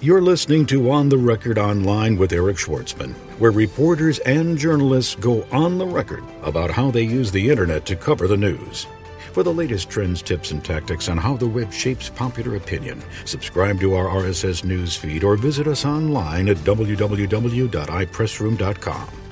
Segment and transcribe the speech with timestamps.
[0.00, 5.44] You're listening to On the Record Online with Eric Schwartzman, where reporters and journalists go
[5.50, 8.86] on the record about how they use the internet to cover the news.
[9.32, 13.80] For the latest trends, tips, and tactics on how the web shapes popular opinion, subscribe
[13.80, 19.27] to our RSS news feed or visit us online at www.ipressroom.com.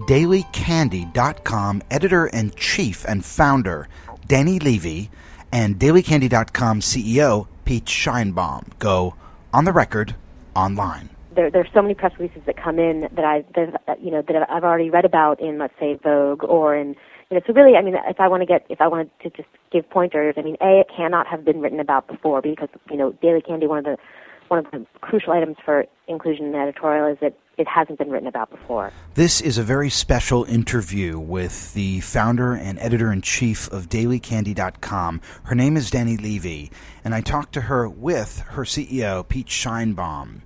[0.00, 3.88] DailyCandy.com editor in chief and founder
[4.26, 5.10] Danny Levy
[5.50, 9.14] and DailyCandy.com CEO Pete Sheinbaum go
[9.52, 10.14] on the record
[10.54, 11.10] online.
[11.34, 14.50] There, there's so many press releases that come in that I, that, you know, that
[14.50, 16.96] I've already read about in, let's say, Vogue or in,
[17.30, 19.30] you know, so really, I mean, if I want to get, if I wanted to
[19.30, 22.96] just give pointers, I mean, A, it cannot have been written about before because, you
[22.96, 23.98] know, Daily Candy, one of the,
[24.48, 28.10] one of the crucial items for inclusion in the editorial is that it hasn't been
[28.10, 28.92] written about before.
[29.14, 35.20] This is a very special interview with the founder and editor in chief of DailyCandy.com.
[35.44, 36.70] Her name is Danny Levy,
[37.04, 40.40] and I talked to her with her CEO, Pete Sheinbaum.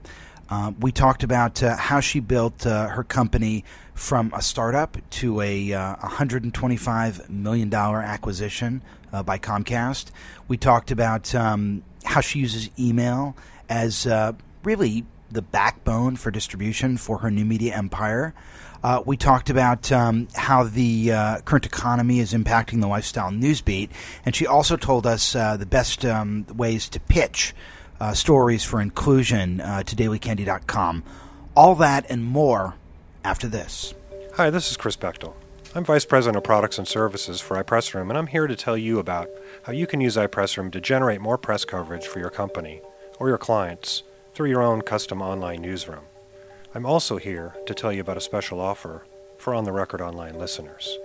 [0.48, 3.64] Uh, we talked about uh, how she built uh, her company
[3.94, 10.10] from a startup to a uh, $125 million acquisition uh, by Comcast.
[10.48, 13.36] We talked about um, how she uses email
[13.72, 14.32] as uh,
[14.64, 18.34] really the backbone for distribution for her new media empire.
[18.84, 23.62] Uh, we talked about um, how the uh, current economy is impacting the lifestyle news
[23.62, 23.90] beat,
[24.26, 27.54] and she also told us uh, the best um, ways to pitch
[27.98, 31.02] uh, stories for inclusion uh, to dailycandy.com.
[31.56, 32.74] All that and more
[33.24, 33.94] after this.
[34.34, 35.32] Hi, this is Chris Bechtel.
[35.74, 38.98] I'm Vice President of Products and Services for iPressroom, and I'm here to tell you
[38.98, 39.30] about
[39.62, 42.82] how you can use iPressroom to generate more press coverage for your company
[43.18, 44.02] or your clients
[44.34, 46.04] through your own custom online newsroom.
[46.74, 49.04] I'm also here to tell you about a special offer
[49.36, 50.98] for On the Record Online listeners.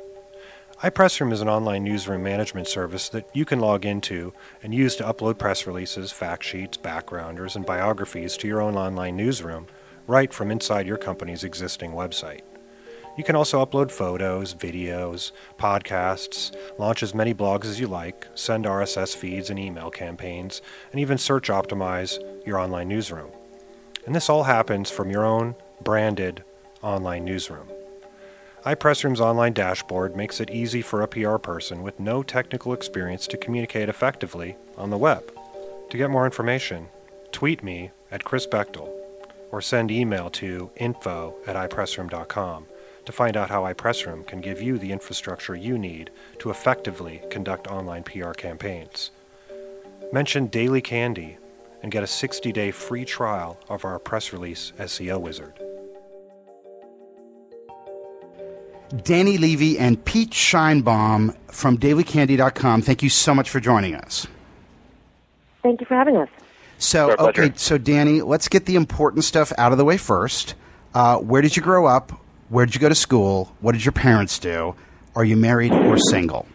[0.82, 4.32] iPressroom is an online newsroom management service that you can log into
[4.64, 9.18] and use to upload press releases, fact sheets, backgrounders, and biographies to your own online
[9.18, 9.68] newsroom
[10.06, 12.42] right from inside your company's existing website.
[13.18, 18.66] You can also upload photos, videos, podcasts, launch as many blogs as you like, send
[18.66, 20.62] RSS feeds and email campaigns,
[20.92, 23.32] and even search optimize your online newsroom.
[24.06, 26.44] And this all happens from your own branded
[26.84, 27.68] online newsroom.
[28.64, 33.38] iPressroom's online dashboard makes it easy for a PR person with no technical experience to
[33.38, 35.34] communicate effectively on the web.
[35.90, 36.88] To get more information,
[37.32, 38.94] tweet me at Chris Bechtel
[39.52, 42.68] or send email to info at ipressroom.com
[43.08, 47.68] to find out how iPressroom can give you the infrastructure you need to effectively conduct
[47.68, 49.12] online PR campaigns.
[50.12, 51.38] Mention Daily Candy
[51.82, 55.54] and get a 60 day free trial of our press release SEO wizard.
[59.04, 62.82] Danny Levy and Pete Sheinbaum from dailycandy.com.
[62.82, 64.28] Thank you so much for joining us.
[65.64, 66.30] Thank you for having us.
[66.78, 70.56] So, okay, so Danny, let's get the important stuff out of the way first.
[70.94, 72.12] Uh, where did you grow up?
[72.50, 73.54] Where did you go to school?
[73.60, 74.76] What did your parents do?
[75.16, 76.48] Are you married or single?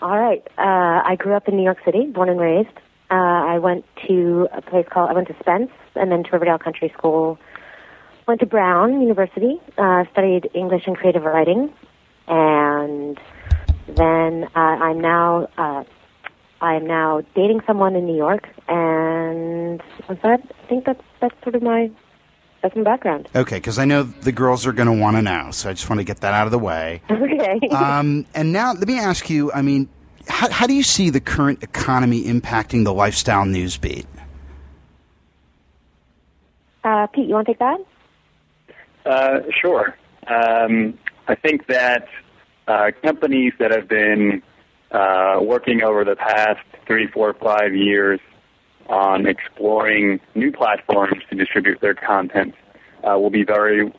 [0.00, 0.42] All right.
[0.58, 2.76] Uh, I grew up in New York City, born and raised.
[3.10, 6.58] Uh, I went to a place called, I went to Spence and then to Riverdale
[6.58, 7.38] Country School.
[8.26, 11.72] Went to Brown University, uh, studied English and creative writing.
[12.26, 13.20] And
[13.86, 15.84] then uh, I'm now, uh,
[16.62, 18.48] I'm now dating someone in New York.
[18.68, 21.90] And that, I think that's, that's sort of my
[22.64, 23.28] that's my background.
[23.36, 25.90] Okay, because I know the girls are going to want to know, so I just
[25.90, 27.02] want to get that out of the way.
[27.10, 27.68] Okay.
[27.70, 29.52] um, and now let me ask you.
[29.52, 29.86] I mean,
[30.28, 34.06] how, how do you see the current economy impacting the lifestyle news beat?
[36.82, 37.80] Uh, Pete, you want to take that?
[39.04, 39.94] Uh, sure.
[40.26, 40.98] Um,
[41.28, 42.08] I think that
[42.66, 44.42] uh, companies that have been
[44.90, 48.20] uh, working over the past three, four, five years
[48.88, 52.54] on exploring new platforms to distribute their content
[53.02, 53.92] uh, will be very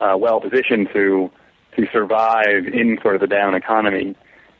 [0.00, 1.30] uh, well positioned to
[1.76, 4.16] to survive in sort of the down economy.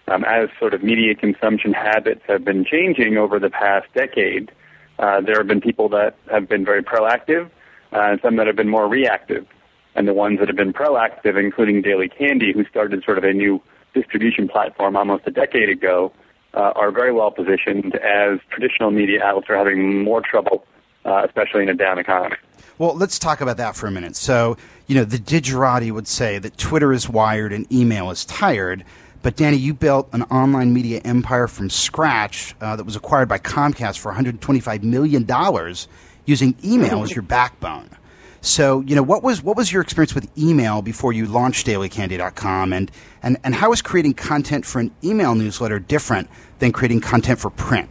[0.07, 4.51] Um, as sort of media consumption habits have been changing over the past decade,
[4.99, 7.51] uh, there have been people that have been very proactive
[7.93, 9.47] uh, and some that have been more reactive.
[9.95, 13.33] And the ones that have been proactive, including Daily Candy, who started sort of a
[13.33, 13.61] new
[13.95, 16.13] distribution platform almost a decade ago,
[16.55, 20.65] uh, are very well positioned as traditional media outlets are having more trouble,
[21.05, 22.37] uh, especially in a down economy.
[22.79, 24.15] Well, let's talk about that for a minute.
[24.15, 24.57] So,
[24.87, 28.85] you know, the digerati would say that Twitter is wired and email is tired.
[29.21, 33.39] But Danny, you built an online media empire from scratch uh, that was acquired by
[33.39, 35.89] Comcast for 125 million dollars,
[36.25, 37.91] using email as your backbone.
[38.41, 42.73] So, you know, what was what was your experience with email before you launched dailycandy.com
[42.73, 42.91] and
[43.23, 46.29] and and how is creating content for an email newsletter different
[46.61, 47.91] than creating content for print?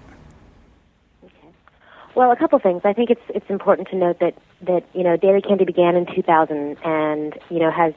[2.15, 2.81] Well, a couple things.
[2.83, 6.05] I think it's it's important to note that that you know Daily Candy began in
[6.05, 7.93] 2000 and you know has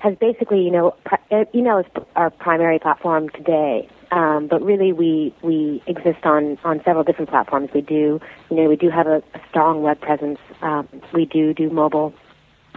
[0.00, 1.86] has basically you know pri- uh, email is
[2.16, 3.88] our primary platform today.
[4.12, 7.70] Um, but really, we we exist on on several different platforms.
[7.74, 8.20] We do
[8.50, 10.38] you know we do have a, a strong web presence.
[10.60, 12.12] Um, we do do mobile,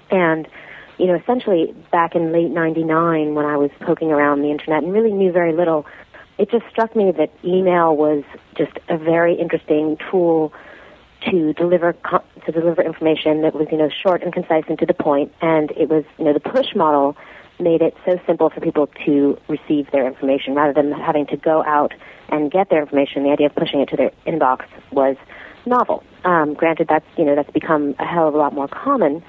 [0.10, 0.48] and
[0.98, 4.94] you know essentially back in late '99 when I was poking around the internet and
[4.94, 5.86] really knew very little,
[6.38, 8.24] it just struck me that email was
[8.58, 10.54] just a very interesting tool
[11.30, 11.92] to deliver
[12.46, 15.72] to deliver information that was you know short and concise and to the point, and
[15.72, 17.18] it was you know the push model
[17.60, 21.64] made it so simple for people to receive their information rather than having to go
[21.64, 21.94] out
[22.30, 23.24] and get their information.
[23.24, 25.16] The idea of pushing it to their inbox was
[25.66, 26.04] novel.
[26.24, 29.24] Um, granted, that's you know that's become a hell of a lot more common,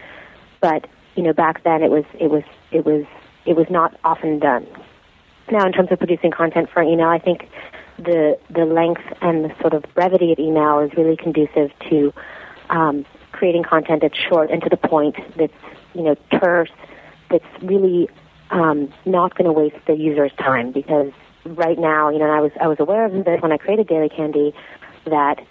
[0.60, 3.04] but you know back then it was it was it was
[3.44, 4.66] it was not often done.
[5.50, 7.48] Now, in terms of producing content for email, I think
[7.98, 12.12] the the length and the sort of brevity of email is really conducive to
[12.70, 15.52] um, creating content that's short and to the point, that's
[15.94, 16.70] you know terse,
[17.30, 18.08] that's really
[18.50, 21.12] um, not going to waste the user's time because
[21.44, 24.08] right now, you know, I was I was aware of this when I created Daily
[24.08, 24.54] Candy
[25.04, 25.44] that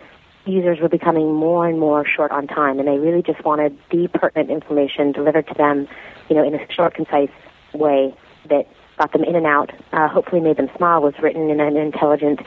[0.46, 4.08] users were becoming more and more short on time, and they really just wanted the
[4.08, 5.88] pertinent information delivered to them,
[6.30, 7.30] you know, in a short, concise
[7.74, 8.14] way
[8.50, 8.68] that
[8.98, 9.72] got them in and out.
[9.92, 11.02] Uh, hopefully, made them smile.
[11.02, 12.42] Was written in an intelligent,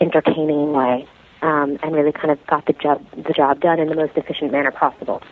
[0.00, 1.06] entertaining way,
[1.42, 4.52] um, and really kind of got the job the job done in the most efficient
[4.52, 5.22] manner possible.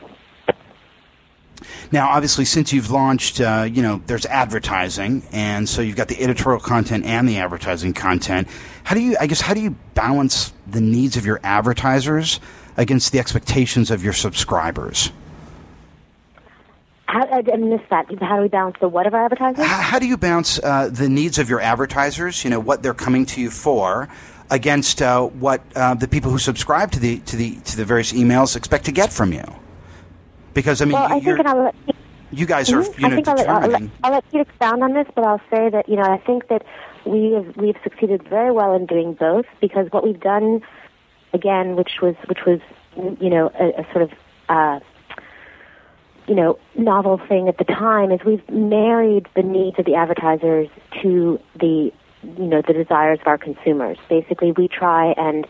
[1.92, 6.20] Now, obviously, since you've launched, uh, you know, there's advertising, and so you've got the
[6.20, 8.48] editorial content and the advertising content.
[8.84, 12.40] How do you, I guess, how do you balance the needs of your advertisers
[12.76, 15.12] against the expectations of your subscribers?
[17.06, 18.06] How, I missed that.
[18.20, 19.64] How do we balance the what of our advertisers?
[19.64, 22.42] How, how do you balance uh, the needs of your advertisers?
[22.42, 24.08] You know what they're coming to you for,
[24.50, 28.12] against uh, what uh, the people who subscribe to the to the to the various
[28.12, 29.44] emails expect to get from you.
[30.56, 31.70] Because I mean, well, I think I'll,
[32.32, 33.00] you guys are mm-hmm.
[33.00, 35.42] you know I think I'll, I'll, let, I'll let Pete expound on this, but I'll
[35.50, 36.64] say that you know I think that
[37.04, 40.62] we have we've succeeded very well in doing both because what we've done
[41.34, 42.60] again, which was which was
[43.20, 44.12] you know a, a sort of
[44.48, 44.80] uh,
[46.26, 50.68] you know novel thing at the time is we've married the needs of the advertisers
[51.02, 51.92] to the
[52.22, 53.98] you know the desires of our consumers.
[54.08, 55.46] Basically, we try and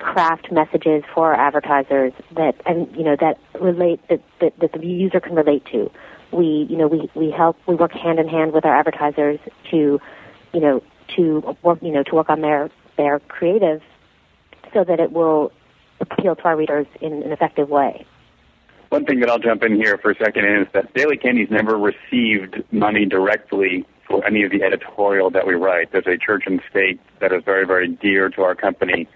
[0.00, 4.86] craft messages for our advertisers that and you know that relate that, that, that the
[4.86, 5.90] user can relate to.
[6.32, 9.38] We you know we, we help we work hand in hand with our advertisers
[9.70, 10.00] to
[10.52, 10.82] you know
[11.16, 13.82] to work you know to work on their their creative
[14.72, 15.52] so that it will
[16.00, 18.06] appeal to our readers in an effective way.
[18.88, 21.78] One thing that I'll jump in here for a second is that Daily Candy's never
[21.78, 25.92] received money directly for any of the editorial that we write.
[25.92, 29.06] There's a church and state that is very, very dear to our company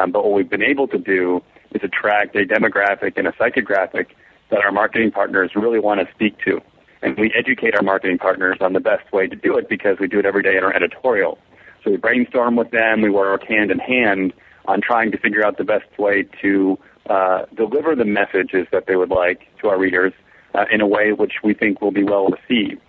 [0.00, 1.42] um, but what we've been able to do
[1.72, 4.06] is attract a demographic and a psychographic
[4.50, 6.60] that our marketing partners really want to speak to.
[7.02, 10.08] And we educate our marketing partners on the best way to do it because we
[10.08, 11.38] do it every day in our editorial.
[11.84, 14.32] So we brainstorm with them, we work hand in hand
[14.66, 18.96] on trying to figure out the best way to uh, deliver the messages that they
[18.96, 20.12] would like to our readers
[20.54, 22.80] uh, in a way which we think will be well received.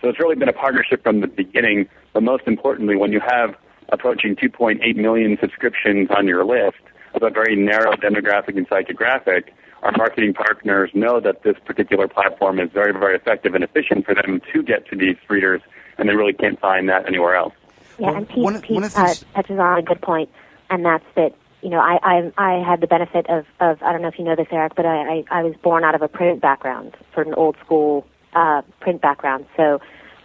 [0.00, 3.54] So it's really been a partnership from the beginning, but most importantly, when you have
[3.92, 6.78] approaching 2.8 million subscriptions on your list
[7.14, 9.50] of a very narrow demographic and psychographic,
[9.82, 14.14] our marketing partners know that this particular platform is very, very effective and efficient for
[14.14, 15.62] them to get to these readers,
[15.98, 17.54] and they really can't find that anywhere else.
[17.98, 20.30] Yeah, and Pete, one, Pete one uh, touches on a good point,
[20.70, 21.34] and that's that.
[21.62, 24.24] You know, I I, I had the benefit of, of I don't know if you
[24.24, 27.26] know this, Eric, but I, I I was born out of a print background, sort
[27.26, 29.44] of an old school uh, print background.
[29.58, 29.78] So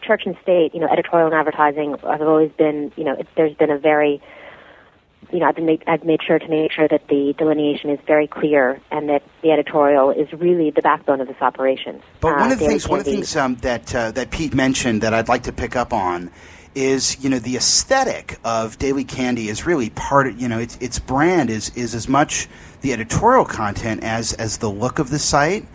[0.05, 3.55] church and state, you know, editorial and advertising have always been, you know, it, there's
[3.55, 4.21] been a very,
[5.31, 7.99] you know, I've been made, I've made sure to make sure that the delineation is
[8.05, 12.01] very clear and that the editorial is really the backbone of this operation.
[12.21, 14.53] But uh, one of the things, one of the things um, that uh, that Pete
[14.53, 16.31] mentioned that I'd like to pick up on
[16.75, 20.77] is you know the aesthetic of Daily Candy is really part of you know its
[20.77, 22.47] its brand is is as much
[22.81, 25.65] the editorial content as as the look of the site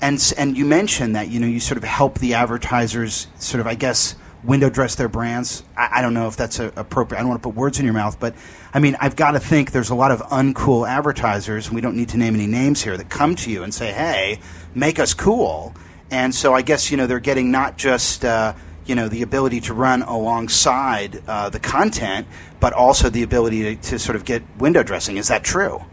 [0.00, 3.66] and and you mentioned that you know you sort of help the advertisers sort of
[3.66, 5.64] I guess window dress their brands.
[5.76, 7.18] I, I don't know if that's a, appropriate.
[7.18, 8.34] I don't want to put words in your mouth, but
[8.72, 11.96] I mean I've got to think there's a lot of uncool advertisers, and we don't
[11.96, 14.40] need to name any names here that come to you and say, "Hey,
[14.74, 15.74] make us cool."
[16.10, 18.54] And so I guess you know they're getting not just uh,
[18.86, 22.26] you know the ability to run alongside uh, the content,
[22.60, 25.16] but also the ability to, to sort of get window dressing.
[25.16, 25.84] Is that true?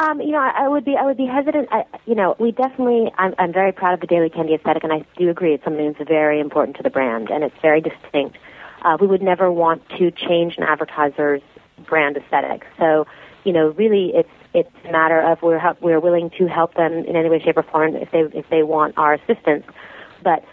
[0.00, 1.68] Um, you know, I, I would be I would be hesitant.
[1.70, 3.12] I, you know, we definitely.
[3.18, 5.92] I'm, I'm very proud of the Daily Candy aesthetic, and I do agree it's something
[5.92, 8.38] that's very important to the brand, and it's very distinct.
[8.80, 11.42] Uh, we would never want to change an advertiser's
[11.86, 12.66] brand aesthetic.
[12.78, 13.06] So,
[13.44, 16.94] you know, really, it's it's a matter of we're help, we're willing to help them
[16.94, 19.66] in any way, shape, or form if they if they want our assistance.
[20.22, 20.46] But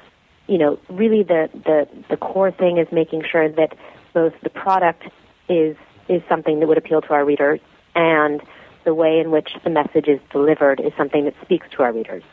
[0.48, 3.78] you know, really, the the the core thing is making sure that
[4.14, 5.04] both the product
[5.48, 5.78] is
[6.10, 7.62] is something that would appeal to our readers
[7.96, 8.42] and
[8.88, 12.24] the way in which the message is delivered is something that speaks to our readers.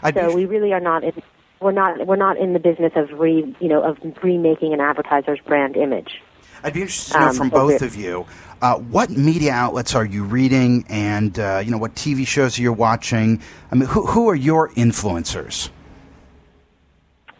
[0.00, 1.12] I'd so we really are not in,
[1.58, 5.40] we're not we're not in the business of re you know of remaking an advertiser's
[5.40, 6.22] brand image.
[6.62, 8.26] I'd be interested to know Um, from so both of you
[8.62, 12.62] uh, what media outlets are you reading, and uh, you know what TV shows are
[12.62, 13.42] you watching?
[13.72, 15.68] I mean, who who are your influencers?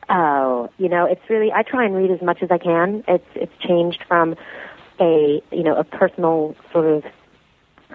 [0.08, 3.04] Oh, you know, it's really I try and read as much as I can.
[3.06, 4.34] It's it's changed from
[5.00, 7.04] a you know a personal sort of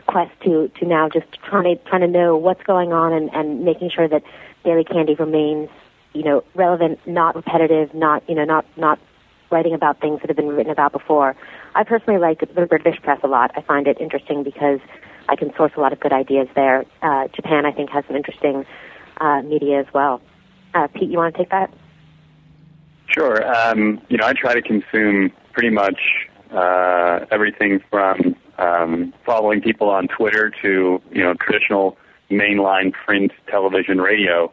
[0.08, 3.64] quest to to now just trying to trying to know what's going on and and
[3.64, 4.24] making sure that
[4.64, 5.70] Daily Candy remains
[6.14, 9.00] you know relevant, not repetitive, not you know not not
[9.52, 11.36] writing about things that have been written about before.
[11.76, 13.52] I personally like the British press a lot.
[13.56, 14.80] I find it interesting because
[15.28, 16.86] I can source a lot of good ideas there.
[17.02, 18.66] Uh, Japan, I think, has some interesting
[19.20, 20.22] uh, media as well.
[20.74, 21.72] Uh, Pete, you want to take that?
[23.08, 23.44] Sure.
[23.56, 26.00] Um, you know, I try to consume pretty much
[26.52, 31.98] uh, everything from um, following people on Twitter to you know traditional
[32.30, 34.52] mainline print, television, radio,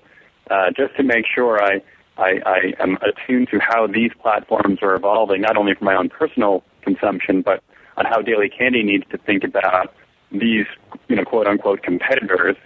[0.50, 1.82] uh, just to make sure I,
[2.16, 6.08] I I am attuned to how these platforms are evolving, not only for my own
[6.08, 7.62] personal consumption, but
[7.96, 9.92] on how Daily Candy needs to think about
[10.30, 10.66] these
[11.08, 12.56] you know quote unquote competitors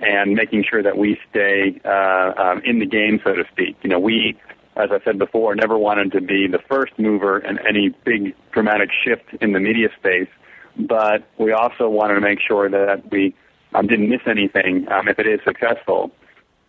[0.00, 3.76] and making sure that we stay uh, um, in the game, so to speak.
[3.82, 4.36] You know, we,
[4.76, 8.90] as I said before, never wanted to be the first mover in any big dramatic
[9.04, 10.28] shift in the media space,
[10.78, 13.34] but we also wanted to make sure that we
[13.74, 16.10] um, didn't miss anything um, if it is successful.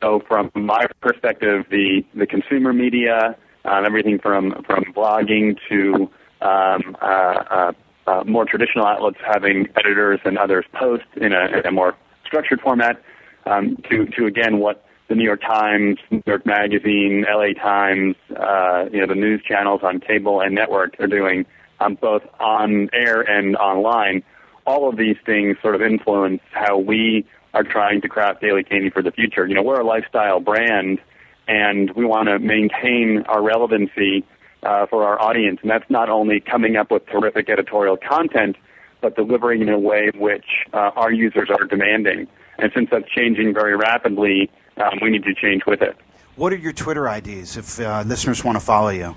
[0.02, 6.10] So, from my perspective, the the consumer media, um, everything from from blogging to
[6.42, 7.72] um, uh, uh,
[8.08, 11.96] uh, more traditional outlets having editors and others post in a, in a more
[12.26, 13.02] structured format,
[13.46, 18.86] um, to to again what the New York Times, New York Magazine, LA Times, uh,
[18.92, 21.46] you know the news channels on cable and network are doing,
[21.79, 24.24] um, both on air and online.
[24.65, 28.89] All of these things sort of influence how we are trying to craft Daily Candy
[28.89, 29.48] for the future.
[29.48, 31.00] You know, we're a lifestyle brand,
[31.48, 34.25] and we want to maintain our relevancy
[34.63, 38.58] uh, for our audience, and that's not only coming up with terrific editorial content,
[39.01, 42.27] but delivering in a way which uh, our users are demanding.
[42.58, 45.96] And since that's changing very rapidly, um, we need to change with it.
[46.36, 49.15] What are your Twitter IDs if uh, listeners want to follow you?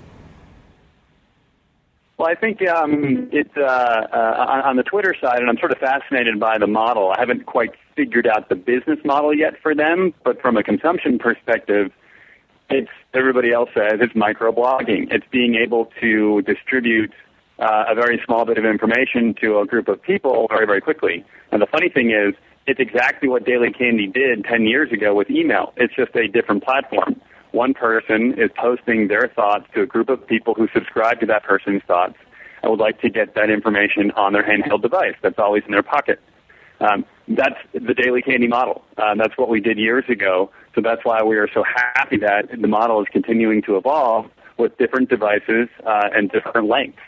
[2.19, 5.77] Well, I think um, it's uh, uh, on, the Twitter side, and I'm sort of
[5.77, 7.13] fascinated by the model.
[7.15, 11.17] I haven't quite figured out the business model yet for them, but from a consumption
[11.17, 11.93] perspective,
[12.69, 15.13] it's everybody else says it's microblogging.
[15.13, 17.13] It's being able to distribute
[17.57, 21.23] uh, a very small bit of information to a group of people very, very quickly.
[21.53, 22.35] And the funny thing is,
[22.67, 25.71] it's exactly what Daily Candy did 10 years ago with email.
[25.77, 27.21] It's just a different platform.
[27.51, 31.43] One person is posting their thoughts to a group of people who subscribe to that
[31.43, 32.15] person's thoughts
[32.61, 35.83] and would like to get that information on their handheld device that's always in their
[35.83, 36.19] pocket.
[36.79, 38.83] Um, that's the Daily Candy model.
[38.97, 40.51] Um, that's what we did years ago.
[40.75, 44.77] So that's why we are so happy that the model is continuing to evolve with
[44.77, 46.99] different devices uh, and different lengths.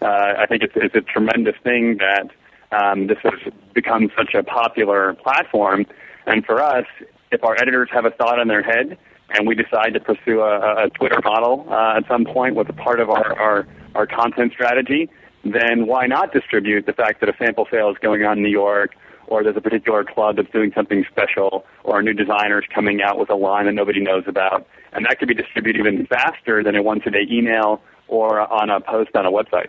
[0.00, 2.30] Uh, I think it's, it's a tremendous thing that
[2.70, 5.86] um, this has become such a popular platform.
[6.26, 6.86] And for us,
[7.30, 8.98] if our editors have a thought in their head
[9.30, 12.72] and we decide to pursue a, a Twitter model uh, at some point with a
[12.72, 15.10] part of our, our, our content strategy,
[15.44, 18.50] then why not distribute the fact that a sample sale is going on in New
[18.50, 18.94] York
[19.28, 23.02] or there's a particular club that's doing something special, or a new designer is coming
[23.02, 24.66] out with a line that nobody knows about.
[24.92, 28.70] And that could be distributed even faster than a once a day email or on
[28.70, 29.68] a post on a website.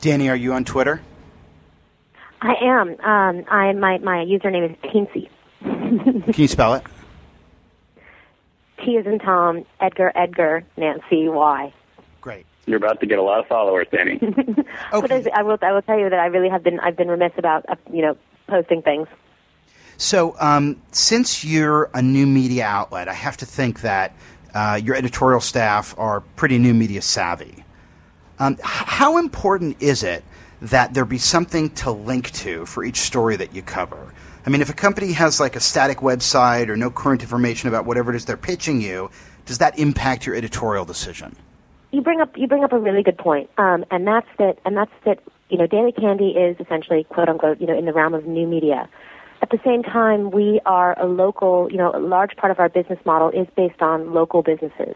[0.00, 1.02] Danny, are you on Twitter?
[2.40, 2.88] I am.
[3.00, 5.28] Um, I my my username is Teensy.
[5.62, 6.82] Can you spell it?
[8.84, 11.72] T is in Tom, Edgar, Edgar, Nancy, Y.
[12.20, 12.46] Great.
[12.66, 14.18] You're about to get a lot of followers, Danny.
[14.90, 17.08] But I, I will I will tell you that I really have been I've been
[17.08, 18.16] remiss about uh, you know
[18.48, 19.08] posting things.
[19.96, 24.16] So, um, since you're a new media outlet, I have to think that
[24.54, 27.64] uh, your editorial staff are pretty new media savvy.
[28.38, 30.24] Um, h- how important is it
[30.62, 34.12] that there be something to link to for each story that you cover?
[34.46, 37.86] I mean, if a company has like a static website or no current information about
[37.86, 39.10] whatever it is they're pitching you,
[39.46, 41.34] does that impact your editorial decision?
[41.92, 44.76] You bring up you bring up a really good point, um, and that's that and
[44.76, 48.14] that's that you know Daily Candy is essentially quote unquote you know in the realm
[48.14, 48.88] of new media.
[49.40, 52.68] at the same time, we are a local, you know, a large part of our
[52.68, 54.94] business model is based on local businesses.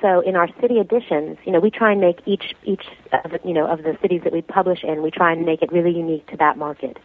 [0.00, 3.54] So in our city editions, you know, we try and make each each of you
[3.54, 6.26] know of the cities that we publish in, we try and make it really unique
[6.28, 6.98] to that market.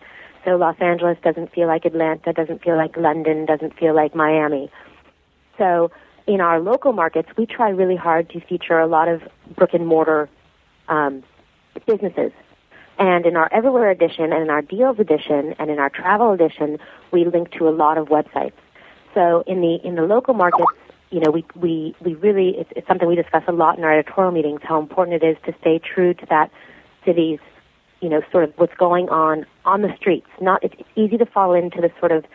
[0.45, 4.71] So Los Angeles doesn't feel like Atlanta, doesn't feel like London, doesn't feel like Miami.
[5.57, 5.91] So
[6.27, 9.21] in our local markets, we try really hard to feature a lot of
[9.55, 10.29] brick and mortar
[10.87, 11.23] um,
[11.85, 12.31] businesses.
[12.97, 16.77] And in our Everywhere edition and in our Deals edition and in our Travel edition,
[17.11, 18.53] we link to a lot of websites.
[19.13, 20.65] So in the in the local markets,
[21.09, 23.93] you know, we we we really it's, it's something we discuss a lot in our
[23.93, 24.61] editorial meetings.
[24.63, 26.51] How important it is to stay true to that
[27.05, 27.39] city's,
[28.01, 30.27] you know, sort of what's going on on the streets.
[30.41, 32.25] Not it's, easy to fall into this sort of,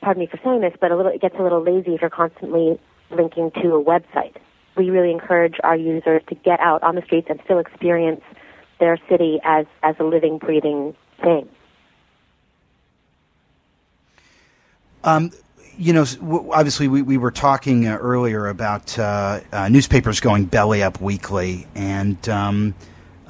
[0.00, 2.10] pardon me for saying this, but a little it gets a little lazy if you're
[2.10, 2.78] constantly
[3.10, 4.36] linking to a website.
[4.76, 8.22] We really encourage our users to get out on the streets and still experience
[8.78, 11.48] their city as, as a living, breathing thing.
[15.04, 15.30] Um,
[15.76, 16.04] you know,
[16.52, 21.66] obviously, we, we were talking uh, earlier about uh, uh, newspapers going belly up weekly,
[21.74, 22.74] and um,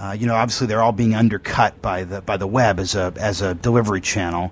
[0.01, 3.13] uh, you know, obviously, they're all being undercut by the by the web as a
[3.17, 4.51] as a delivery channel.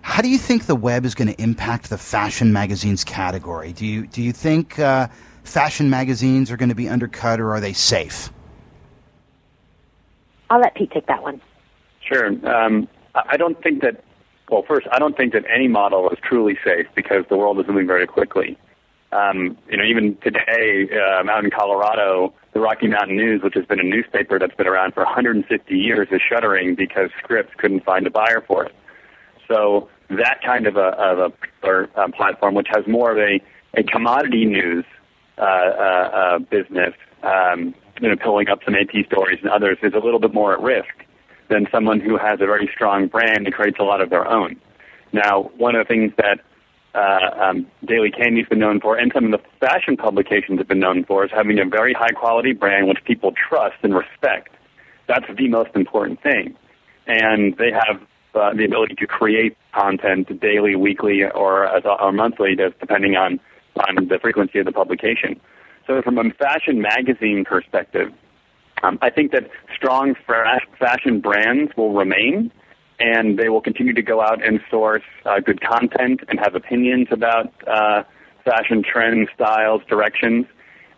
[0.00, 3.74] How do you think the web is going to impact the fashion magazines category?
[3.74, 5.08] Do you do you think uh,
[5.44, 8.30] fashion magazines are going to be undercut, or are they safe?
[10.48, 11.42] I'll let Pete take that one.
[12.00, 12.28] Sure.
[12.48, 14.02] Um, I don't think that.
[14.50, 17.66] Well, first, I don't think that any model is truly safe because the world is
[17.66, 18.56] moving very quickly.
[19.12, 23.64] Um, you know, even today, um, out in Colorado, the Rocky Mountain News, which has
[23.64, 28.06] been a newspaper that's been around for 150 years, is shuttering because Scripps couldn't find
[28.06, 28.74] a buyer for it.
[29.48, 33.40] So that kind of a, of a or, um, platform, which has more of a,
[33.74, 34.84] a commodity news
[35.38, 39.92] uh, uh, uh, business, um, you know, pulling up some AP stories and others is
[39.94, 41.04] a little bit more at risk
[41.48, 44.56] than someone who has a very strong brand and creates a lot of their own.
[45.12, 46.40] Now, one of the things that
[46.96, 50.80] uh, um, Daily Candy's been known for, and some of the fashion publications have been
[50.80, 54.54] known for, is having a very high quality brand which people trust and respect.
[55.06, 56.56] That's the most important thing.
[57.06, 58.00] And they have
[58.34, 63.40] uh, the ability to create content daily, weekly, or, or monthly, depending on,
[63.88, 65.40] on the frequency of the publication.
[65.86, 68.12] So from a fashion magazine perspective,
[68.82, 70.14] um, I think that strong
[70.78, 72.52] fashion brands will remain,
[72.98, 77.08] and they will continue to go out and source uh, good content and have opinions
[77.10, 78.02] about uh,
[78.44, 80.46] fashion trends, styles, directions,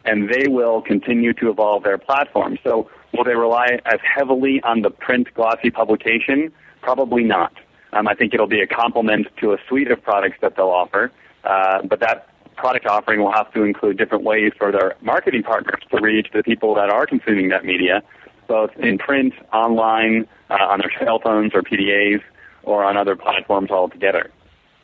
[0.04, 2.58] and they will continue to evolve their platform.
[2.62, 6.52] So will they rely as heavily on the print glossy publication?
[6.82, 7.52] Probably not.
[7.92, 11.10] Um, I think it'll be a complement to a suite of products that they'll offer,
[11.44, 15.80] uh, but that product offering will have to include different ways for their marketing partners
[15.90, 18.02] to reach the people that are consuming that media,
[18.48, 22.20] both in print, online, uh, on their cell phones or PDAs,
[22.64, 24.30] or on other platforms altogether.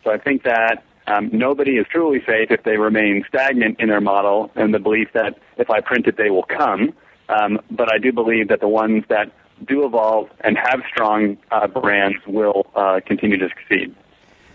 [0.04, 4.00] So I think that um, nobody is truly safe if they remain stagnant in their
[4.00, 6.94] model and the belief that if I print it, they will come.
[7.28, 9.32] Um, but I do believe that the ones that
[9.66, 13.94] do evolve and have strong uh, brands will uh, continue to succeed.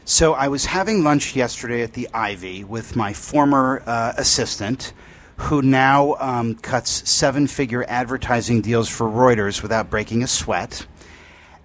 [0.05, 4.93] So I was having lunch yesterday at the Ivy with my former uh, assistant,
[5.39, 10.85] who now um, cuts seven-figure advertising deals for Reuters without breaking a sweat.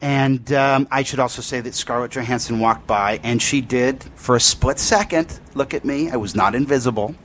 [0.01, 4.37] And um, I should also say that Scarlett Johansson walked by, and she did, for
[4.37, 6.09] a split second, look at me.
[6.09, 7.17] I was not invisible.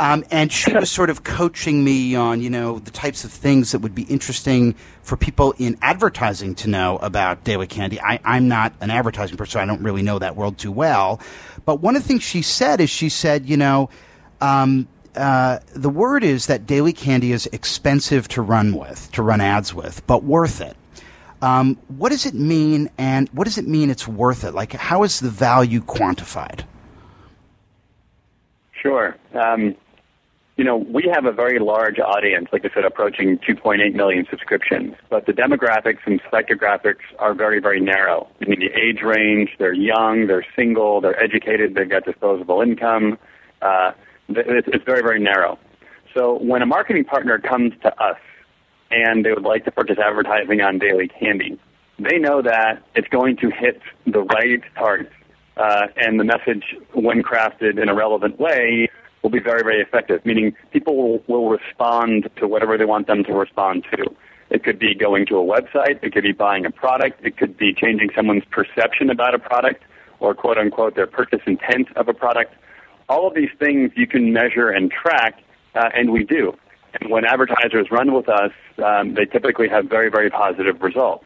[0.00, 3.72] Um, and she was sort of coaching me on, you know, the types of things
[3.72, 8.00] that would be interesting for people in advertising to know about Daily Candy.
[8.00, 11.20] I, I'm not an advertising person, so I don't really know that world too well.
[11.64, 13.90] But one of the things she said is she said, you know,
[14.40, 19.40] um, uh, the word is that Daily Candy is expensive to run with, to run
[19.40, 20.76] ads with, but worth it.
[21.40, 24.54] Um, what does it mean, and what does it mean it's worth it?
[24.54, 26.64] Like, how is the value quantified?
[28.72, 29.16] Sure.
[29.34, 29.76] Um,
[30.56, 34.96] you know, we have a very large audience, like I said, approaching 2.8 million subscriptions,
[35.08, 38.28] but the demographics and psychographics are very, very narrow.
[38.42, 43.18] I mean, the age range, they're young, they're single, they're educated, they've got disposable income.
[43.62, 43.92] Uh,
[44.28, 45.58] it's, very, very narrow.
[46.14, 48.18] So when a marketing partner comes to us
[48.90, 51.58] and they would like to purchase advertising on Daily Candy,
[51.98, 55.10] they know that it's going to hit the right target.
[55.56, 58.88] Uh, and the message, when crafted in a relevant way,
[59.22, 63.24] will be very, very effective, meaning people will, will respond to whatever they want them
[63.24, 64.04] to respond to.
[64.50, 67.58] It could be going to a website, it could be buying a product, it could
[67.58, 69.82] be changing someone's perception about a product,
[70.20, 72.54] or quote unquote their purchase intent of a product.
[73.08, 75.42] All of these things you can measure and track,
[75.74, 76.56] uh, and we do.
[77.00, 78.52] And when advertisers run with us,
[78.84, 81.24] um, they typically have very, very positive results.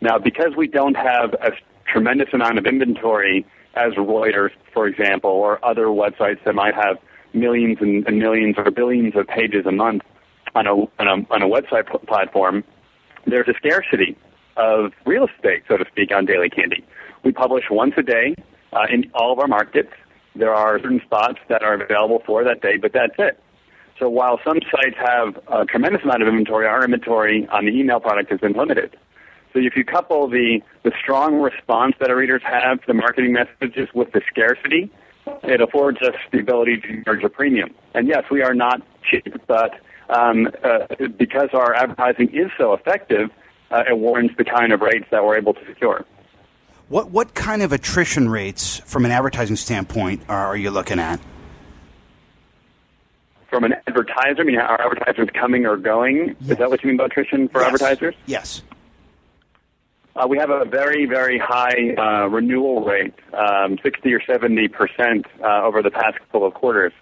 [0.00, 1.52] Now, because we don't have a
[1.90, 6.98] tremendous amount of inventory as Reuters, for example, or other websites that might have
[7.32, 10.02] millions and, and millions or billions of pages a month
[10.54, 12.62] on a, on a, on a website pl- platform,
[13.26, 14.16] there's a scarcity
[14.56, 16.84] of real estate, so to speak, on Daily Candy.
[17.24, 18.36] We publish once a day
[18.72, 19.92] uh, in all of our markets.
[20.34, 23.40] There are certain spots that are available for that day, but that's it.
[23.98, 28.00] So while some sites have a tremendous amount of inventory, our inventory on the email
[28.00, 28.96] product has been limited.
[29.52, 33.32] So if you couple the, the strong response that our readers have to the marketing
[33.32, 34.90] messages with the scarcity,
[35.44, 37.72] it affords us the ability to charge a premium.
[37.94, 43.30] And yes, we are not cheap, but um, uh, because our advertising is so effective,
[43.70, 46.04] uh, it warrants the kind of rates that we're able to secure.
[46.88, 51.18] What what kind of attrition rates, from an advertising standpoint, are, you looking at?
[53.48, 56.36] From an advertiser, I mean, are advertisers coming or going?
[56.40, 56.50] Yes.
[56.50, 57.68] Is that what you mean by attrition for yes.
[57.68, 58.14] advertisers?
[58.26, 58.62] Yes.
[60.16, 65.26] Uh, we have a very, very high uh, renewal rate, um, 60 or 70 percent
[65.42, 66.92] uh, over the past couple of quarters.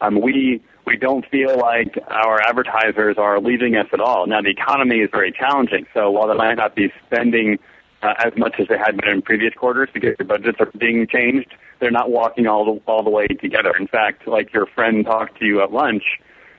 [0.00, 4.26] Um, we we don't feel like our advertisers are leaving us at all.
[4.26, 7.58] Now the economy is very challenging, so while they might not be spending
[8.02, 11.06] uh, as much as they had been in previous quarters because their budgets are being
[11.06, 13.72] changed, they're not walking all the all the way together.
[13.78, 16.04] In fact, like your friend talked to you at lunch,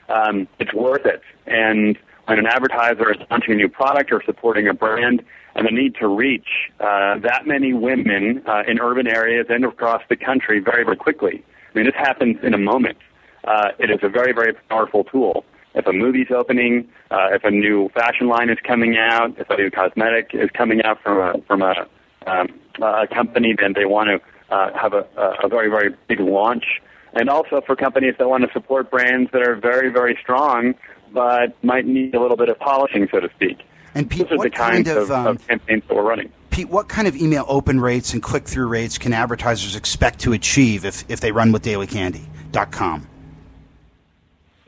[0.10, 1.21] um, it's worth it.
[1.45, 5.23] And when an advertiser is launching a new product or supporting a brand,
[5.56, 6.47] and the need to reach
[6.80, 11.43] uh, that many women uh, in urban areas and across the country very, very quickly.
[11.73, 12.97] I mean, this happens in a moment.
[13.43, 15.43] Uh, it is a very, very powerful tool.
[15.75, 19.58] If a movie's opening, uh, if a new fashion line is coming out, if a
[19.58, 21.88] new cosmetic is coming out from a from a,
[22.25, 22.47] um,
[22.82, 25.05] a company, then they want to uh, have a,
[25.43, 26.82] a very, very big launch.
[27.13, 30.75] And also for companies that want to support brands that are very, very strong,
[31.12, 33.60] but might need a little bit of polishing, so to speak.
[33.95, 36.03] And Pete, Those are what the kind kinds of, of, um, of campaigns that we're
[36.03, 36.32] running.
[36.51, 40.34] Pete, what kind of email open rates and click through rates can advertisers expect to
[40.34, 43.08] achieve if, if they run with dailycandy.com?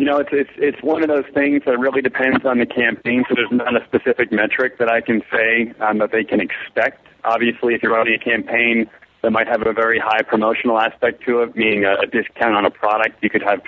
[0.02, 3.24] You know, it's, it's it's one of those things that really depends on the campaign.
[3.30, 7.06] So there's not a specific metric that I can say um, that they can expect.
[7.24, 8.90] Obviously, if you're running a campaign
[9.22, 12.72] that might have a very high promotional aspect to it, meaning a, discount on a
[12.72, 13.62] product, you could have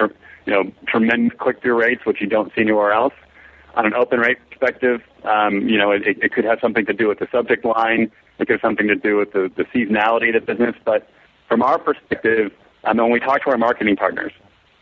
[0.48, 3.13] you know tremendous click-through rates, which you don't see anywhere else.
[3.76, 7.10] On an open rate perspective, um, you know, it, it could have something to do
[7.10, 8.12] with the subject line.
[8.39, 10.76] It could have something to do with the, the seasonality of the business.
[10.84, 11.08] But
[11.48, 12.52] from our perspective,
[12.86, 14.32] um, when we talk to our marketing partners,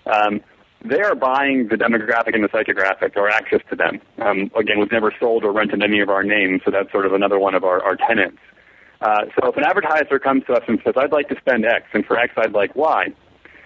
[0.06, 0.40] um,
[0.84, 4.02] they are buying the demographic and the psychographic or access to them.
[4.20, 7.14] Um, again, we've never sold or rented any of our names, so that's sort of
[7.14, 8.40] another one of our, our tenants.
[9.02, 11.86] Uh, so if an advertiser comes to us and says, I'd like to spend X,
[11.94, 13.08] and for X I'd like Y,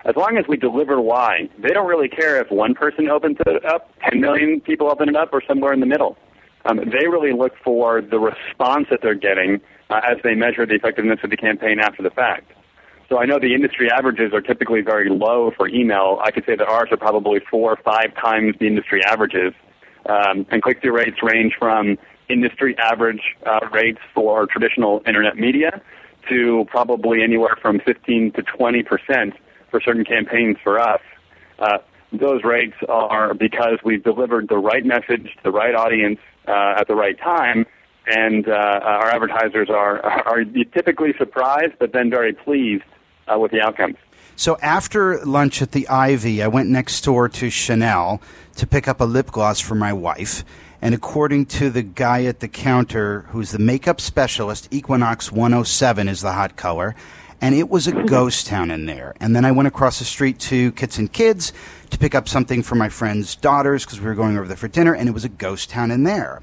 [0.06, 3.66] as long as we deliver Y, they don't really care if one person opens it
[3.66, 6.18] up, 10 million people open it up, or somewhere in the middle.
[6.66, 10.76] Um, they really look for the response that they're getting uh, as they measure the
[10.76, 12.52] effectiveness of the campaign after the fact.
[13.10, 16.20] So I know the industry averages are typically very low for email.
[16.24, 19.54] I could say that ours are probably four or five times the industry averages.
[20.08, 21.98] Um, and click-through rates range from
[22.30, 25.82] industry average uh, rates for traditional internet media
[26.30, 29.34] to probably anywhere from 15 to 20 percent
[29.70, 31.02] for certain campaigns for us.
[31.60, 31.78] Uh,
[32.12, 36.88] those rates are because we've delivered the right message to the right audience uh, at
[36.88, 37.66] the right time,
[38.08, 42.84] and uh, our advertisers are are typically surprised, but then very pleased
[43.28, 43.98] uh, with the outcomes.
[44.38, 48.22] So after lunch at the Ivy, I went next door to Chanel
[48.58, 50.44] to pick up a lip gloss for my wife.
[50.82, 56.22] And according to the guy at the counter, who's the makeup specialist, Equinox 107 is
[56.22, 56.96] the hot color.
[57.40, 59.16] And it was a ghost town in there.
[59.22, 61.54] And then I went across the street to Kitson Kids
[61.92, 64.68] to pick up something for my friend's daughters because we were going over there for
[64.68, 66.42] dinner, and it was a ghost town in there.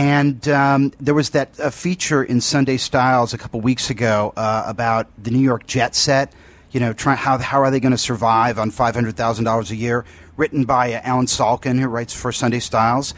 [0.00, 4.62] And um, there was that uh, feature in Sunday Styles a couple weeks ago uh,
[4.66, 6.32] about the New York jet set.
[6.70, 9.70] You know, try, how how are they going to survive on five hundred thousand dollars
[9.70, 10.06] a year?
[10.38, 13.12] Written by uh, Allen Salkin, who writes for Sunday Styles.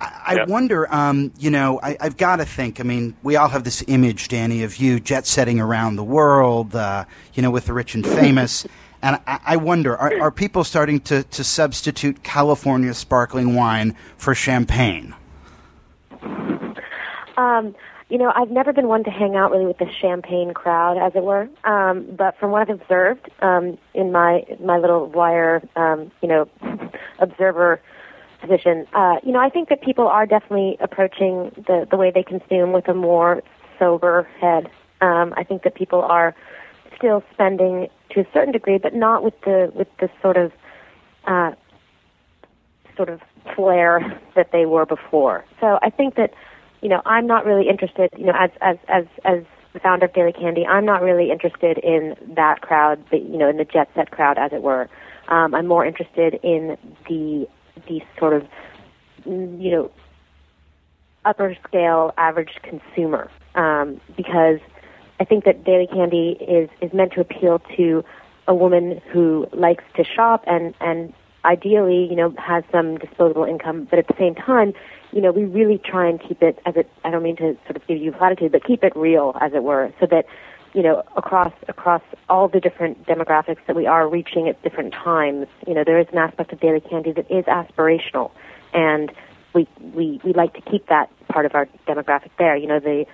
[0.00, 0.48] I, I Yep.
[0.48, 2.80] wonder, um, you know, I, I've got to think.
[2.80, 6.74] I mean, we all have this image, Danny, of you jet setting around the world,
[6.74, 8.66] uh, you know, with the rich and famous.
[9.02, 14.34] And I, I wonder, are, are people starting to, to substitute California sparkling wine for
[14.34, 15.14] champagne?
[17.36, 17.74] Um,
[18.08, 21.12] you know, I've never been one to hang out really with the champagne crowd, as
[21.14, 21.48] it were.
[21.64, 26.48] Um, but from what I've observed um, in my my little wire, um, you know,
[27.20, 27.80] observer
[28.40, 32.24] position, uh, you know, I think that people are definitely approaching the the way they
[32.24, 33.42] consume with a more
[33.78, 34.68] sober head.
[35.00, 36.34] Um, I think that people are
[36.96, 40.52] still spending to a certain degree, but not with the with the sort of
[41.26, 41.52] uh,
[43.00, 43.22] sort of
[43.56, 45.42] flair that they were before.
[45.58, 46.34] So I think that
[46.82, 48.10] you know I'm not really interested.
[48.18, 51.78] You know, as as as as the founder of Daily Candy, I'm not really interested
[51.78, 54.88] in that crowd, the, you know, in the jet set crowd, as it were.
[55.28, 56.76] Um, I'm more interested in
[57.08, 57.48] the
[57.88, 58.46] the sort of
[59.26, 59.90] mm, you know
[61.24, 64.58] upper scale average consumer um, because
[65.18, 68.04] I think that Daily Candy is is meant to appeal to
[68.46, 73.86] a woman who likes to shop and and ideally you know has some disposable income,
[73.88, 74.72] but at the same time
[75.12, 77.76] you know we really try and keep it as it I don't mean to sort
[77.76, 80.26] of give you platitude, but keep it real as it were, so that
[80.72, 85.46] you know, across across all the different demographics that we are reaching at different times.
[85.66, 88.30] You know, there is an aspect of daily candy that is aspirational,
[88.72, 89.12] and
[89.54, 92.56] we we we like to keep that part of our demographic there.
[92.56, 93.04] You know, the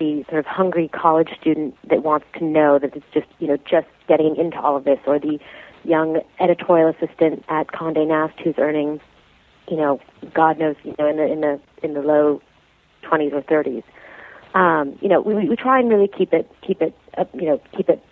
[0.00, 3.58] the sort of hungry college student that wants to know that it's just you know
[3.58, 5.38] just getting into all of this, or the
[5.84, 9.00] young editorial assistant at Condé Nast who's earning,
[9.68, 10.00] you know,
[10.34, 12.40] God knows, you know, in the in the in the low
[13.02, 13.82] twenties or thirties
[14.54, 17.60] um, you know, we, we try and really keep it keep it uh, you know
[17.76, 18.02] keep it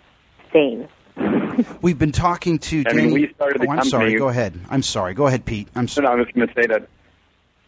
[0.51, 0.87] sane.
[1.81, 2.83] We've been talking to.
[2.87, 3.89] I mean, we started the oh, I'm company.
[3.89, 4.15] sorry.
[4.15, 4.59] Go ahead.
[4.69, 5.13] I'm sorry.
[5.13, 5.69] Go ahead, Pete.
[5.75, 6.05] I'm sorry.
[6.05, 6.87] No, I was going to say that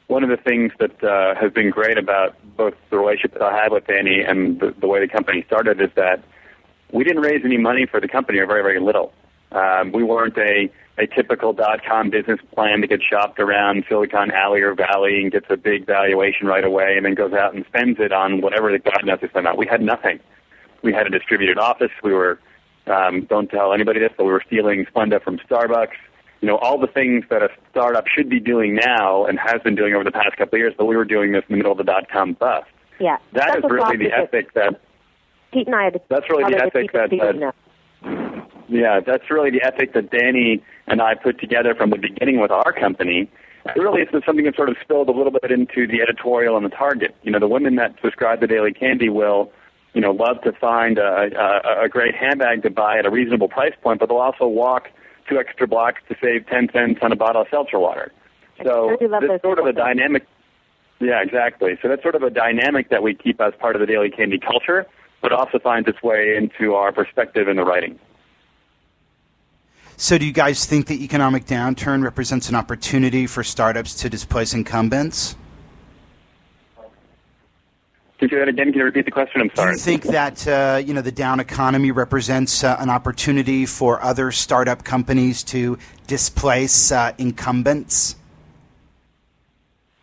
[0.07, 3.55] one of the things that uh, has been great about both the relationship that I
[3.55, 6.23] had with Danny and the, the way the company started is that
[6.91, 9.13] we didn't raise any money for the company or very very little.
[9.55, 14.31] Um, we weren't a a typical dot com business plan that gets shopped around Silicon
[14.31, 17.65] Alley or Valley and gets a big valuation right away and then goes out and
[17.65, 19.57] spends it on whatever the God knows to spend on.
[19.57, 20.19] We had nothing.
[20.83, 21.91] We had a distributed office.
[22.03, 22.39] We were,
[22.87, 25.97] um, don't tell anybody this, but we were stealing Splenda from Starbucks.
[26.41, 29.75] You know, all the things that a startup should be doing now and has been
[29.75, 31.71] doing over the past couple of years, but we were doing this in the middle
[31.71, 32.67] of the dot com bust.
[32.99, 33.17] Yeah.
[33.33, 34.79] That That's is really the ethic that.
[35.51, 37.09] Pete and I had That's really the ethic that.
[37.09, 37.55] that
[38.67, 42.51] yeah, that's really the ethic that Danny and I put together from the beginning with
[42.51, 43.29] our company.
[43.75, 46.69] Really, it's something that sort of spilled a little bit into the editorial and the
[46.69, 47.15] target.
[47.23, 49.51] You know, the women that subscribe to Daily Candy will,
[49.93, 53.49] you know, love to find a, a, a great handbag to buy at a reasonable
[53.49, 54.89] price point, but they'll also walk
[55.27, 58.11] two extra blocks to save 10 cents on a bottle of seltzer water.
[58.63, 60.27] So this sort of a dynamic.
[60.99, 61.77] Yeah, exactly.
[61.81, 64.39] So that's sort of a dynamic that we keep as part of the Daily Candy
[64.39, 64.85] culture,
[65.21, 67.99] but also finds its way into our perspective in the writing.
[69.97, 74.53] So, do you guys think the economic downturn represents an opportunity for startups to displace
[74.53, 75.35] incumbents?
[78.19, 78.71] Can you that again?
[78.71, 79.41] Can you repeat the question?
[79.41, 79.73] I'm sorry.
[79.73, 84.01] Do you think that uh, you know the down economy represents uh, an opportunity for
[84.03, 85.77] other startup companies to
[86.07, 88.15] displace uh, incumbents?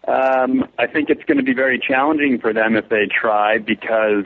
[0.09, 4.25] Um, I think it's going to be very challenging for them if they try because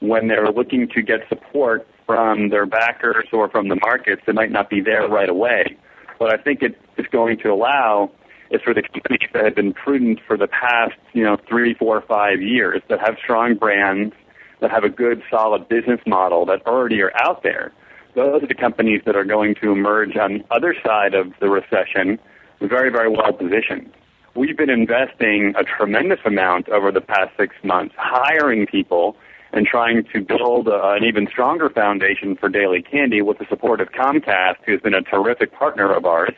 [0.00, 4.50] when they're looking to get support from their backers or from the markets that might
[4.50, 5.78] not be there right away.
[6.18, 8.10] What I think it is going to allow
[8.50, 12.02] is for the companies that have been prudent for the past, you know, three, four,
[12.02, 14.14] five years, that have strong brands,
[14.60, 17.72] that have a good, solid business model that already are out there.
[18.14, 21.48] Those are the companies that are going to emerge on the other side of the
[21.48, 22.18] recession
[22.60, 23.90] very, very well positioned.
[24.36, 29.16] We've been investing a tremendous amount over the past six months, hiring people
[29.52, 33.80] and trying to build a, an even stronger foundation for Daily Candy with the support
[33.80, 36.34] of Comcast, who's been a terrific partner of ours,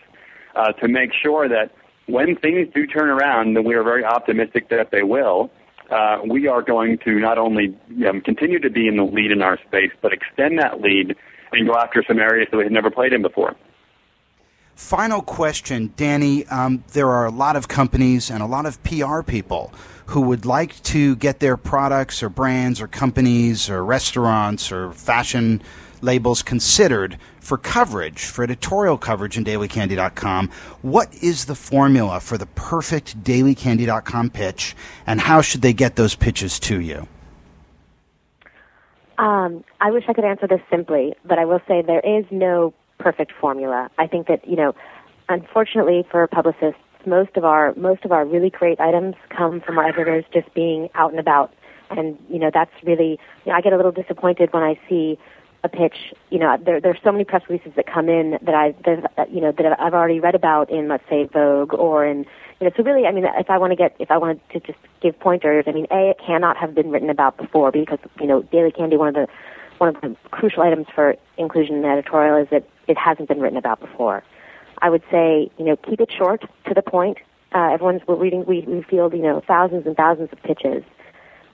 [0.57, 1.71] uh, to make sure that
[2.07, 5.51] when things do turn around, and we are very optimistic that they will,
[5.91, 7.77] uh, we are going to not only
[8.09, 11.17] um, continue to be in the lead in our space, but extend that lead
[11.53, 13.55] and go after some areas that we had never played in before.
[14.75, 16.47] Final question, Danny.
[16.47, 19.73] Um, there are a lot of companies and a lot of PR people
[20.07, 25.63] who would like to get their products or brands or companies or restaurants or fashion
[26.01, 30.51] labels considered for coverage, for editorial coverage in dailycandy.com.
[30.83, 36.15] What is the formula for the perfect dailycandy.com pitch, and how should they get those
[36.15, 37.07] pitches to you?
[39.19, 42.75] Um, I wish I could answer this simply, but I will say there is no
[42.99, 43.91] perfect formula.
[43.99, 44.75] I think that, you know,
[45.29, 49.89] unfortunately for publicists, most of our most of our really great items come from our
[49.89, 51.53] editors just being out and about,
[51.91, 55.19] and you know that's really you know, I get a little disappointed when I see
[55.65, 56.13] a pitch.
[56.31, 59.41] You know, there there's so many press releases that come in that I that you
[59.41, 62.27] know that I've already read about in let's say Vogue or in
[62.61, 62.71] you know.
[62.77, 65.19] So really, I mean, if I want to get if I wanted to just give
[65.19, 68.71] pointers, I mean, a it cannot have been written about before because you know Daily
[68.71, 69.27] Candy one of the
[69.79, 73.59] one of the crucial items for inclusion in editorial is that it hasn't been written
[73.59, 74.23] about before.
[74.81, 77.19] I would say, you know, keep it short to the point.
[77.53, 80.83] Uh, everyone's we're reading, we, we field, you know, thousands and thousands of pitches,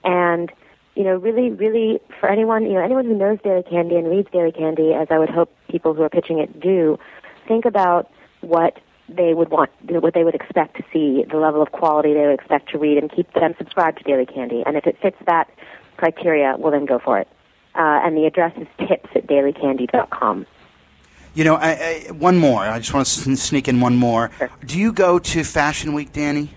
[0.03, 0.51] and
[0.95, 4.29] you know, really, really, for anyone, you know, anyone who knows Daily Candy and reads
[4.31, 6.99] Daily Candy, as I would hope people who are pitching it do,
[7.47, 11.71] think about what they would want, what they would expect to see, the level of
[11.71, 14.63] quality they would expect to read, and keep them subscribed to Daily Candy.
[14.65, 15.49] And if it fits that
[15.97, 17.27] criteria, we'll then go for it.
[17.75, 20.45] uh, and the address is tips at dailycandy.com.
[21.33, 22.59] You know, I, I, one more.
[22.59, 24.31] I just want to sneak in one more.
[24.37, 24.49] Sure.
[24.65, 26.49] Do you go to Fashion Week, Danny?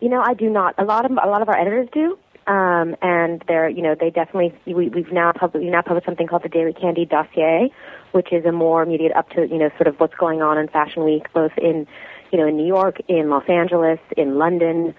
[0.00, 0.74] You know, I do not.
[0.78, 4.10] A lot of a lot of our editors do, um, and they're you know they
[4.10, 7.70] definitely we, we've now published we now published something called the Daily Candy Dossier,
[8.12, 10.68] which is a more immediate up to you know sort of what's going on in
[10.68, 11.86] Fashion Week, both in
[12.32, 14.94] you know in New York, in Los Angeles, in London.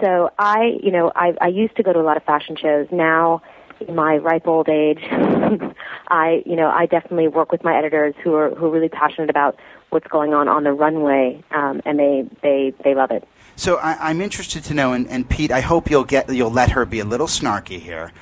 [0.00, 2.88] So I you know I I used to go to a lot of fashion shows.
[2.90, 3.42] Now
[3.80, 5.00] in my ripe old age,
[6.08, 9.30] I, you know, I definitely work with my editors who are who are really passionate
[9.30, 9.58] about
[9.90, 13.26] what's going on on the runway, um, and they they they love it.
[13.56, 16.70] So I, am interested to know, and, and, Pete, I hope you'll get you'll let
[16.70, 18.12] her be a little snarky here.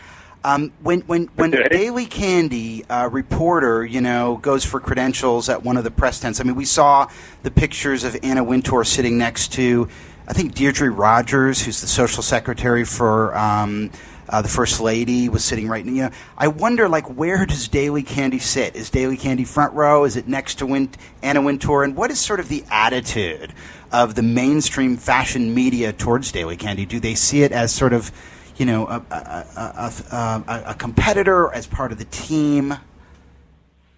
[0.44, 1.68] Um, when when when okay.
[1.68, 6.40] Daily Candy uh, reporter, you know, goes for credentials at one of the press tents.
[6.40, 7.09] I mean, we saw
[7.42, 9.88] the pictures of Anna Wintour sitting next to,
[10.27, 13.37] I think Deirdre Rogers, who's the social secretary for.
[13.37, 13.90] Um,
[14.29, 15.85] uh, the first lady was sitting right.
[15.85, 18.77] You know, I wonder like where does Daily Candy sit?
[18.77, 20.05] Is Daily Candy front row?
[20.05, 20.91] Is it next to Win-
[21.23, 21.83] Anna Wintour?
[21.83, 23.53] And what is sort of the attitude
[23.91, 26.85] of the mainstream fashion media towards Daily Candy?
[26.85, 28.12] Do they see it as sort of,
[28.57, 32.75] you know, a, a, a, a competitor as part of the team?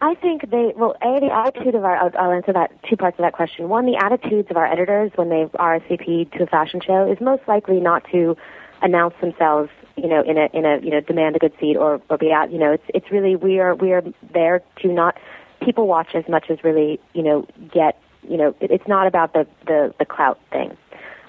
[0.02, 3.18] I think they well, a the attitude of our I'll, I'll answer that two parts
[3.18, 3.68] of that question.
[3.68, 7.42] One, the attitudes of our editors when they RSVP to a fashion show is most
[7.46, 8.36] likely not to
[8.80, 9.68] announce themselves
[10.02, 12.32] you know, in a in a you know demand a good seat or or be
[12.32, 12.50] out.
[12.52, 15.16] You know, it's it's really we are we are there to not
[15.60, 19.32] people watch as much as really you know get you know it, it's not about
[19.32, 20.76] the the the clout thing.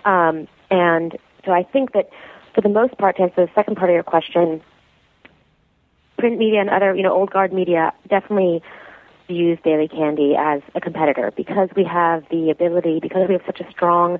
[0.05, 2.09] Um, and so I think that
[2.53, 4.61] for the most part, to answer the second part of your question,
[6.17, 8.61] print media and other you know old guard media definitely
[9.27, 13.59] views Daily Candy as a competitor because we have the ability because we have such
[13.59, 14.19] a strong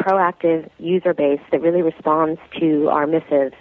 [0.00, 3.54] proactive user base that really responds to our missives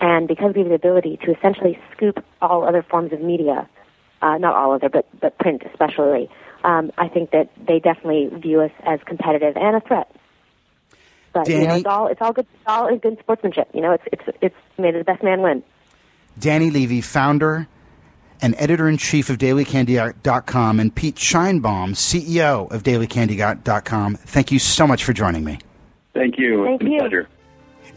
[0.00, 3.68] and because we have the ability to essentially scoop all other forms of media,
[4.22, 6.30] uh, not all other, but, but print especially,
[6.64, 10.10] um, I think that they definitely view us as competitive and a threat.
[11.32, 12.46] But Dany, you know, it's all it's all good.
[12.54, 13.68] It's all good sportsmanship.
[13.74, 15.62] You know, it's it's it's made the best man win.
[16.40, 17.68] Dany Levy, founder
[18.40, 24.14] and editor in chief of DailyCandy.com, and Pete Sheinbaum, CEO of DailyCandy.com.
[24.14, 25.58] Thank you so much for joining me.
[26.14, 26.64] Thank you.
[26.64, 26.98] Thank it's you.
[26.98, 27.28] pleasure.